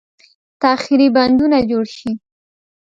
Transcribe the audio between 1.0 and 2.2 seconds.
بندونه جوړ شي.